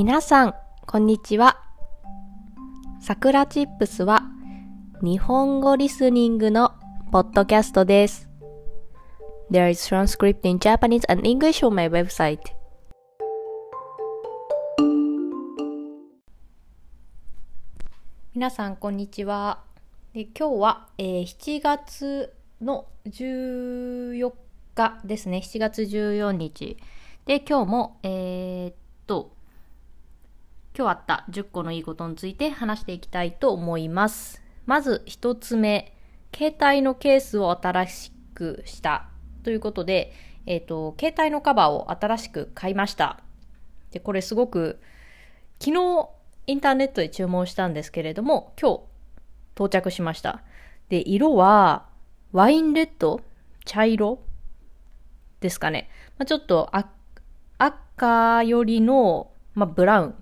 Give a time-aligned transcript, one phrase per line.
[0.00, 0.54] 皆さん、
[0.86, 1.60] こんにちは。
[3.02, 4.22] さくらチップスは
[5.02, 6.72] 日本語リスニングの
[7.12, 8.26] ポッドキャストです。
[9.50, 12.38] There is transcript in Japanese and English on my website.
[18.32, 19.58] 皆さん、こんにちは。
[20.14, 22.32] で今日は、えー7月
[22.62, 24.32] の14
[24.74, 25.42] 日ですね。
[25.44, 26.78] 7月14日。
[27.26, 28.74] で、今日も、えーっ
[29.06, 29.38] と、
[30.76, 34.42] 今日あった10個のいいことについて話していきたいと思います。
[34.66, 35.96] まず1つ目、
[36.34, 39.08] 携帯のケースを新しくした
[39.42, 40.12] ということで、
[40.46, 43.20] えっ、と、携帯のカバーを新しく買いました。
[43.90, 44.80] で、これすごく、
[45.58, 46.08] 昨日
[46.46, 48.80] インターネットで注文したんですけれども、今日
[49.54, 50.42] 到着しました。
[50.88, 51.86] で、色は
[52.32, 53.20] ワインレッド？
[53.64, 54.20] 茶色？
[55.40, 55.90] ですかね。
[56.18, 56.70] まあ、ちょっと
[57.58, 60.14] 赤よりの、まあ、ブラウン。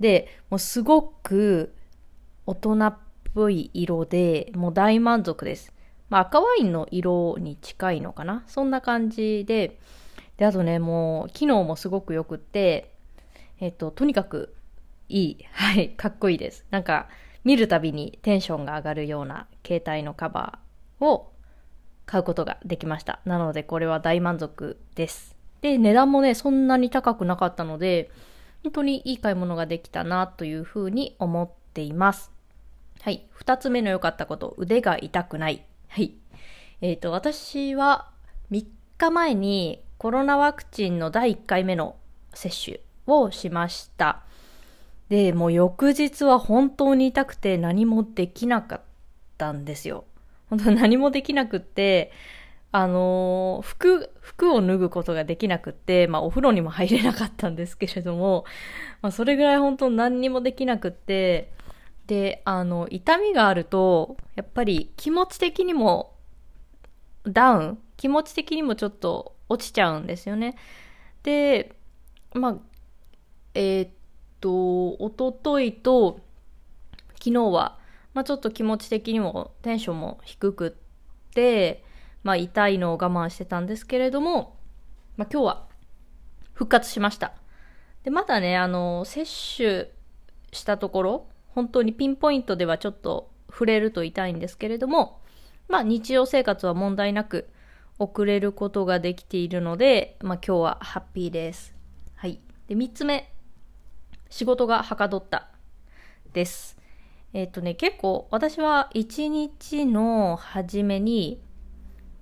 [0.00, 1.72] で、もうすごく
[2.46, 2.98] 大人っ
[3.34, 5.72] ぽい色で、もう大満足です。
[6.08, 8.42] まあ、赤ワインの色に近いのかな？
[8.48, 9.78] そんな感じで、
[10.38, 12.92] で、あとね、もう機能もすごく良くって、
[13.60, 14.54] えっと、とにかく
[15.08, 15.44] いい。
[15.52, 16.64] はい、かっこいいです。
[16.70, 17.08] なんか、
[17.44, 21.30] 見るたびにテンションが上がるような携帯のカバーを
[22.06, 23.20] 買うことができました。
[23.24, 25.36] なので、これは大満足です。
[25.60, 28.10] で、値段もね、そんなに高くなかったので、
[28.62, 32.30] 本当にいい買い物ができたなというふうに思っています。
[33.00, 33.26] はい。
[33.32, 35.64] 二つ目の良かったこと、腕が痛くない。
[35.88, 36.14] はい。
[36.80, 38.10] えっ、と、私は
[38.50, 38.66] 3
[38.98, 41.96] 日前にコロナワクチンの第1回目の
[42.34, 44.22] 接種をしました。
[45.08, 48.80] で、もう翌日は本当に痛くて何もできなかっ
[49.38, 50.04] たんですよ。
[50.48, 52.12] 本当何もできなくって、
[52.72, 58.44] あの服、服を脱ぐことができなくって、まあお風呂にも入れなかったんですけれども、
[59.02, 61.52] まあそれぐらい本当何にもできなくって、
[62.06, 66.14] で、あの、痛みがあると、やっぱり気持ち的にも
[67.24, 70.56] ダウン、気持ち的にもちょっと落ちちゃうんですよね。
[71.24, 71.76] で、
[72.34, 72.56] まあ、
[73.54, 73.90] えーっ
[74.40, 76.20] と、おとといと
[77.14, 77.78] 昨日は、
[78.14, 81.84] まあちょっと気持ち的にもテンションも低くって、
[82.22, 84.56] まあ痛いのを我慢してたんですけれども、
[85.16, 85.66] まあ今日は
[86.52, 87.32] 復活しました。
[88.04, 89.24] で、まだね、あの、接
[89.56, 89.88] 種
[90.52, 95.20] したところ、本当にピンポイントではちょっと触れると痛いんですけれども、
[95.68, 97.48] まあ日常生活は問題なく
[97.98, 101.74] 送れることができているので、まあ今日はハッピーです。
[102.14, 102.40] はい。
[102.68, 103.32] で、三つ目、
[104.30, 105.48] 仕事がはかどった
[106.32, 106.76] です。
[107.32, 111.40] えっ、とね、結構私は一日の初めに、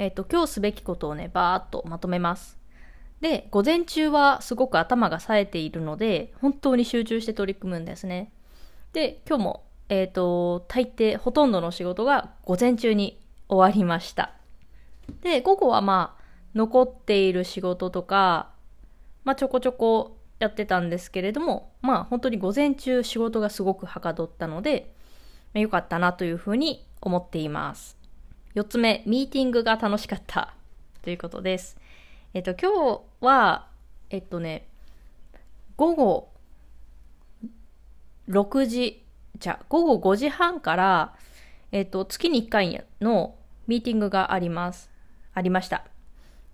[0.00, 2.58] えっ、と、今日すべきことをね、バーっとまとめます。
[3.20, 8.32] で、午前中はすごく頭が冴えているので、本当に集中して取り組むんですね。
[8.94, 14.32] で、今日も、えっ、と、大抵、ほとんどの仕事が午前中に終わりました。
[15.20, 16.22] で、午後はまあ、
[16.54, 18.52] 残っている仕事とか、
[19.24, 24.94] まあちょこちょこやってたんですけれども、まあ本当に午前中仕事がすごくはかどったので、
[25.52, 27.99] まあ良かったなというふうに思っています。
[28.52, 30.54] 四つ目、ミーティングが楽しかった
[31.02, 31.76] ということです。
[32.34, 33.68] えっと、今日は、
[34.10, 34.66] えっとね、
[35.76, 36.32] 午後
[38.28, 39.04] 6時、
[39.38, 41.14] じゃ午後5時半から、
[41.70, 43.36] えっと、月に1回の
[43.68, 44.90] ミーティングがあります。
[45.32, 45.84] ありました。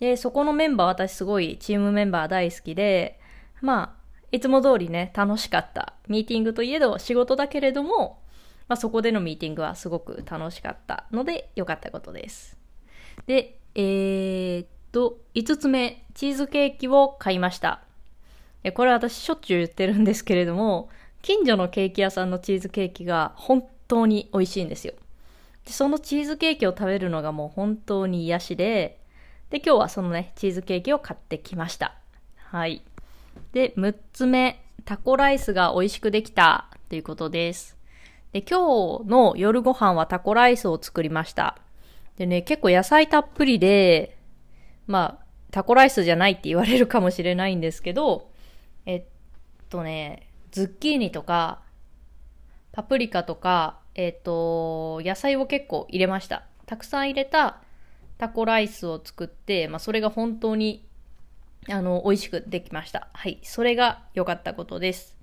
[0.00, 3.20] で、そこのメンバー、私すごいチームメンバー大好きで、
[3.60, 5.92] まあ、いつも通りね、楽しかった。
[6.08, 8.21] ミーティングといえど仕事だけれども、
[8.72, 12.56] まあそこでのミーティングはすごく楽しかったので、良かったことです。
[13.26, 17.82] で、えーっと、5つ目、チーズケーキを買いました。
[18.72, 20.88] これ私しょっちゅう言ってるんですけれども、
[21.20, 24.94] 近所のケーキ屋さんのチーズケーキが本当に美味しいんですよ。
[25.66, 29.00] で、そのチーズケーキを食べるのがもう本当に癒しで、
[29.50, 31.94] で、今日はそのね、チーズケーキを買ってきました。
[32.36, 32.80] はい。
[33.52, 37.81] で、6つ目、タコライスが美味しくできたということです。
[38.32, 41.58] で、今日の夜ご飯はタコライスを作りました。
[42.16, 44.16] でね、結構野菜たっぷりで、
[44.86, 48.30] まあ、タコライスじゃないって言われるかもしれないんですけど、
[48.86, 49.04] えっ
[49.68, 51.60] とね、ズッキーニとか、
[52.72, 56.46] パプリカとか、えっと、野菜を結構入れました。
[56.64, 57.60] たくさん入れた
[58.16, 60.86] タコライスを作って、まあ、それが本当に、
[61.68, 63.08] あの、美味しくできました。
[63.12, 63.40] はい。
[63.42, 65.18] それが良かったことです。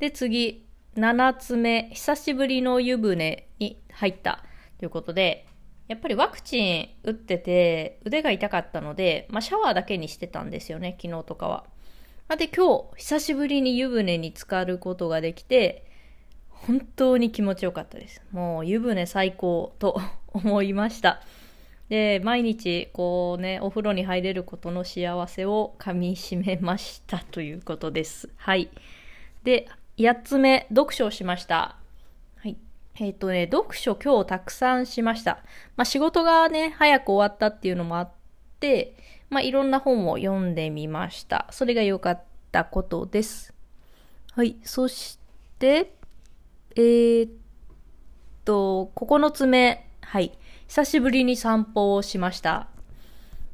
[0.00, 0.66] で、次、
[0.96, 4.44] 7つ目、久しぶりの湯船に入った
[4.78, 5.46] ということで、
[5.88, 11.64] やっぱりワクチン打ってて腕が痛かったので、まあ、シャワーだけにしてたんですよね、昨日とかは。
[12.36, 15.86] で、今日、久しぶりに湯船に浸かることができて、
[16.48, 18.22] 本当に気持ちよかったです。
[18.30, 20.00] もう湯船最高と
[20.32, 21.22] 思いました。
[21.88, 28.30] で、毎日こうね、お風呂に入れることの幸せをかみしめましたということです。
[28.36, 28.70] はい。
[29.42, 29.68] で、
[29.98, 31.76] 8つ目、読書をしました。
[32.36, 32.56] はい。
[32.96, 35.42] えっ、ー、とね、読書今日たくさんしました。
[35.76, 38.10] まあ仕事がね、早く終わったっていうのもあっ
[38.58, 38.96] て、
[39.28, 41.46] まあいろんな本を読んでみました。
[41.50, 43.52] それが良かったことです。
[44.32, 44.56] はい。
[44.64, 45.18] そし
[45.58, 45.94] て、
[46.74, 47.32] えー、っ
[48.44, 49.86] と、9つ目。
[50.00, 50.32] はい。
[50.68, 52.71] 久しぶりに散歩をしました。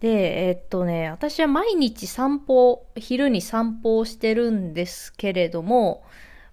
[0.00, 6.04] で、え、っとね、私は毎日散歩、昼に散歩をしてるんですけれども、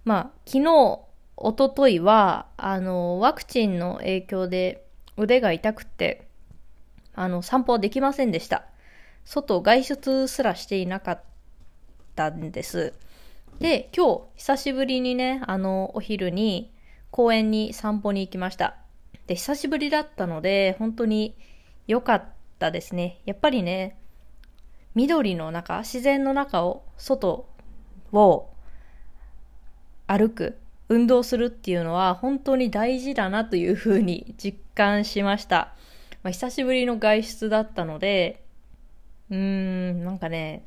[0.05, 0.99] まあ、昨日、
[1.38, 4.85] おとといは、あの、ワクチンの影響で
[5.17, 6.27] 腕が痛くて、
[7.13, 8.65] あの、散歩はできませんでした。
[9.25, 11.21] 外外出すらしていなかっ
[12.15, 12.94] たんです。
[13.59, 16.71] で、今日、久しぶりにね、あの、お昼に
[17.11, 18.77] 公園に散歩に行きました。
[19.27, 21.35] で、久しぶりだったので、本当に
[21.87, 23.19] 良かったたですね。
[23.25, 23.97] やっぱりね、
[24.93, 27.49] 緑の中、自然の中を、外
[28.13, 28.49] を
[30.05, 35.73] 歩く、運動するっていうのは本当に大事だなというふうに 実感しました。
[36.21, 38.43] まあ、久しぶりの外出だったので、
[39.29, 40.63] うーん、なんかね、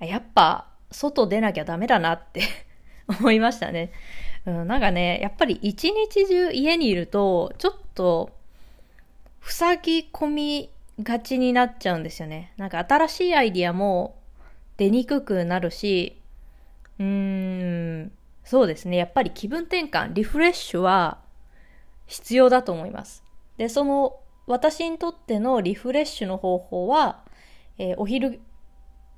[0.00, 2.42] やっぱ外出なきゃダメだなって
[3.20, 3.90] 思いましたね。
[4.46, 8.37] うん、なんかね、やっぱり一日中家にいると、ちょっと、
[9.50, 10.70] 塞ぎ込み
[11.02, 12.52] がちになっちゃうんですよね。
[12.56, 14.18] なんか新しいアイディアも
[14.76, 16.20] 出にくくなるし、
[16.98, 17.06] うー
[18.04, 18.12] ん、
[18.44, 18.96] そうですね。
[18.96, 21.18] やっぱり気分転換、リフレッシュは
[22.06, 23.22] 必要だと思います。
[23.56, 27.24] で、その私にとってのリフレッシュの方法は、
[27.78, 28.40] えー、お昼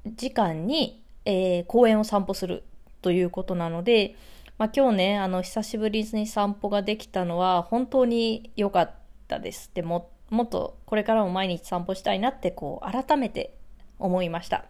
[0.06, 2.64] 時間にえー、公園を散歩する
[3.02, 4.16] ということなので、
[4.58, 8.94] まあ、今日ね、あの、久しぶりに散歩ができたのは本当に良かっ
[9.26, 9.70] たです。
[9.74, 13.54] でも、もっとこれからも毎日散歩したいなってこう、改めて
[13.98, 14.64] 思いました。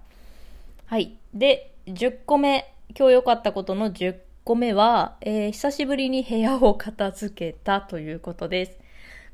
[0.87, 1.17] はい。
[1.35, 8.79] で、10個目、今日良かったことの10個目は、えー、久しぶりに部屋を片付けたということです。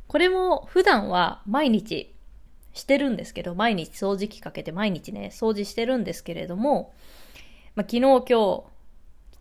[0.08, 2.14] これも普段は毎日
[2.74, 6.92] してるんですけど、毎日掃除機かけて毎日ね、掃除してるんですけれども、
[7.74, 8.64] まあ、昨日今日、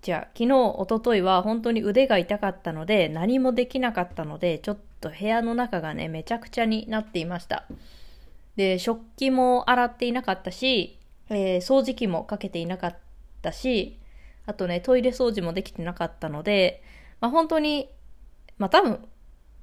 [0.02, 4.78] じゃあ昨日、おとといは本当に腕が痛かったので、何もできなかったので、ちょっ
[5.10, 7.66] と部屋の中がね、めちゃくちゃになっていました。
[8.56, 10.98] で、食器も洗っていなかったし、
[11.30, 12.98] えー、掃除機もかけていなかっ
[13.42, 14.00] たし、
[14.46, 16.82] あとね、トイレ掃除もできてなかったので、
[17.20, 17.90] まあ、本当に、
[18.58, 19.08] まあ、多分、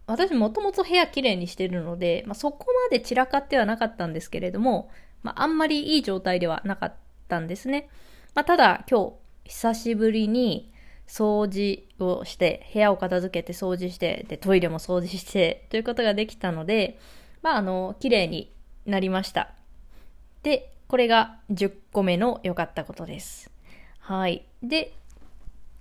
[0.06, 4.90] 私もともと部屋きれいにしてるので、まあ、そこまで散らかってはなかったんですけれども、
[5.22, 6.94] まあ、あんまりいい状態ではなかっ
[7.28, 7.88] たんですね。
[8.34, 9.12] まあ、ただ今日
[9.44, 10.71] 久しぶりに
[11.12, 16.98] 掃除をして、部屋を片付けて掃除して、で、トイレも掃除して、ということができたので、
[17.42, 18.50] まあ、あの、綺麗に
[18.86, 19.52] なりました。
[20.42, 23.50] で、これが10個目の良かったことです。
[23.98, 24.46] はい。
[24.62, 24.94] で、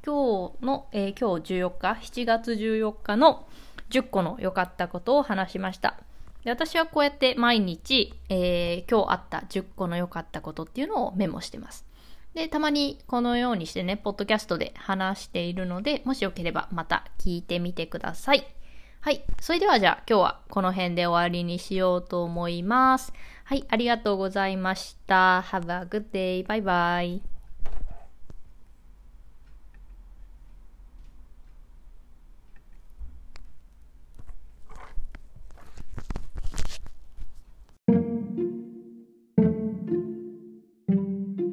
[0.06, 3.48] 今日の、えー、今日14日、7月14日の
[3.89, 5.95] 10個の良かったことを話しました。
[6.44, 11.86] で私はこうやって毎日、えー、今日あった10個の良かったことっていうのをメモしてます。
[12.33, 18.45] で、たまにこのようにしてね、ポッドキャストで話しているので、もしよければまた聞いてみてください。
[19.01, 19.23] はい。
[19.39, 23.11] それではじゃあ今日はこの辺で終わりにしようと思います。
[23.43, 23.65] はい。
[23.67, 25.41] ありがとうございました。
[25.41, 26.45] Have a good day.
[26.45, 27.30] Bye bye.